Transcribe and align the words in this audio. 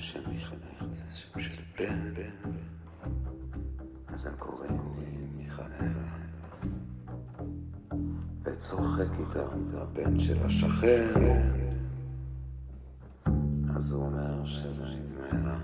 מיכאל 0.00 0.56
זה 0.92 1.02
שם 1.12 1.40
של 1.40 1.62
בן, 1.78 2.22
אז 4.08 4.26
הם 4.26 4.34
קוראים 4.38 4.80
לי 4.98 5.26
מיכאלה. 5.36 5.90
וצוחק 8.42 9.10
איתם 9.20 9.76
הבן 9.76 10.20
של 10.20 10.46
השכן, 10.46 11.08
אז 13.76 13.92
הוא 13.92 14.04
אומר 14.06 14.46
שזה 14.46 14.84
נדמה 14.84 15.38
לה. 15.44 15.58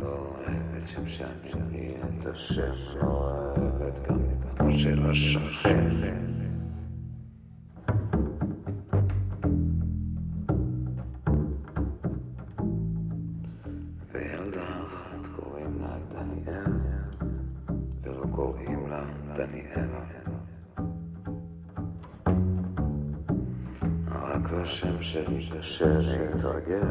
לא 0.00 0.08
אוהבת 0.08 0.88
שם 0.88 1.06
שאני 1.06 1.94
את 2.20 2.26
השם, 2.26 2.72
לא 3.00 3.06
אוהבת 3.06 4.08
גם 4.08 4.16
את 4.16 4.58
בנו 4.58 4.72
של 4.72 5.10
השכן. 5.10 6.27
וילדה 14.58 14.82
אחת 14.86 15.26
קוראים 15.36 15.78
לה 15.80 15.96
דניאל, 16.12 16.72
ולא 18.02 18.26
קוראים 18.34 18.90
לה 18.90 19.04
דניאלה. 19.36 20.04
רק 24.08 24.52
לשם 24.52 25.02
שלי 25.02 25.50
קשה 25.50 25.98
להתרגל, 25.98 26.82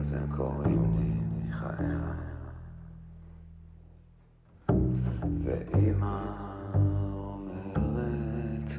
אז 0.00 0.12
הם 0.14 0.36
קוראים 0.36 0.96
לי 0.98 1.20
מיכאלה. 1.46 2.14
ואמא 5.44 6.20
אומרת 7.14 8.72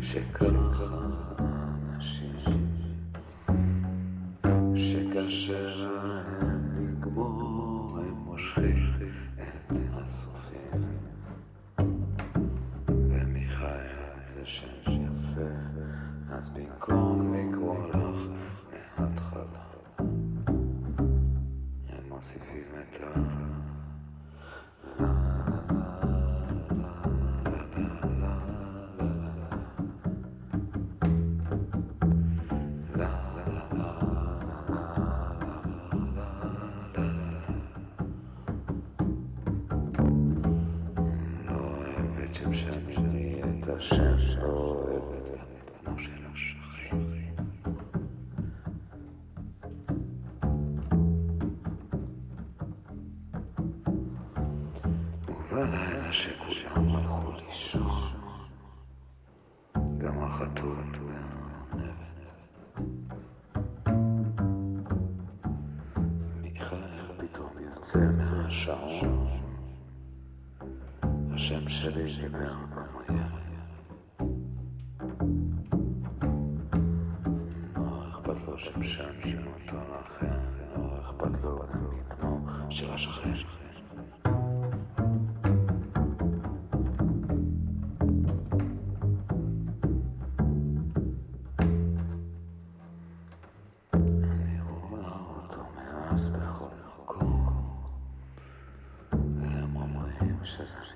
שככה 0.00 0.52
להם 5.76 6.60
לגמור, 6.76 7.98
הם 7.98 8.14
מושכים 8.14 8.92
את 9.38 9.76
הסופים. 9.92 10.82
ומיכאל 12.88 13.86
זה 14.26 14.40
שם 14.44 14.66
יפה, 14.86 15.50
אז 16.32 16.50
במקום 16.50 17.34
לקרוא 17.34 17.88
לך 17.88 18.11
אוהבת 42.52 42.64
שם 42.64 42.92
שאני 42.92 43.42
את 43.62 43.68
השם, 43.68 44.42
אוהבת 44.42 45.26
גם 45.26 45.44
את 45.56 45.70
בנו 45.86 45.98
של 45.98 46.26
השכן. 46.34 46.96
ובלילה 55.28 56.12
שכולם 56.12 56.96
הלכו 56.96 57.32
לישון, 57.46 58.12
גם 59.98 60.22
החתול 60.24 60.76
והארנבת. 61.06 62.42
מיכאל 66.42 66.78
פתאום 67.18 67.52
יוצא 67.60 67.98
מהשעון, 68.18 69.41
השם 71.34 71.68
שלי 71.68 72.16
דיבר 72.16 72.54
כמו 72.74 73.00
ילד. 73.08 73.42
לא 77.76 78.08
אכפת 78.10 78.48
לו 78.48 78.58
שמשנים 78.58 79.46
אותו 79.46 79.76
לכן, 79.76 80.40
לא 80.76 81.00
אכפת 81.00 81.42
לו 81.42 81.58
גם 81.58 81.78
מבנו 81.78 82.70
של 82.70 82.92
השכן. 82.92 83.34
אני 100.60 100.91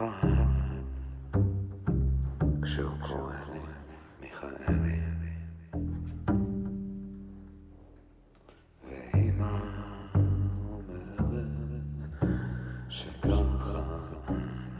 מיוחד 0.00 0.26
כשהוא 2.62 2.90
קורא 3.00 3.34
לי 3.52 3.60
מיכאלי. 4.20 5.00
ואמא 8.84 9.58
אומרת 10.64 11.46
שככה 12.88 14.02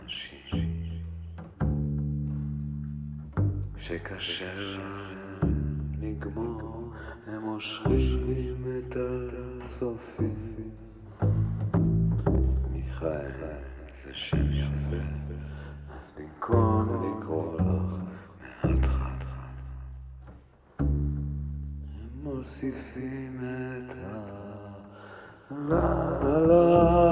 אנשים 0.05 0.65
שקשה 3.77 4.55
להם 4.61 5.26
מוסיפים 22.47 23.41
את 23.43 23.93
ה... 23.93 24.37
לה 25.69 26.11
לה 26.23 26.39
לה 26.47 27.06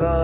Πατή, 0.00 0.16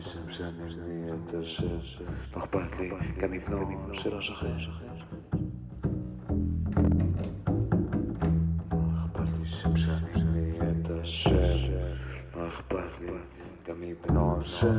συμψένη, 0.00 0.52
νούμερο, 3.48 3.94
σε 3.94 4.08
όσο 4.08 4.32
χρήση. 4.34 4.70
Πατή, 9.12 9.44
συμψένη, 9.44 10.10
νούμερο, 10.14 11.04
σε 11.04 11.28
όσο 11.28 11.34
χρήση. 11.34 11.45
Kami 13.66 13.98
binosa. 13.98 14.70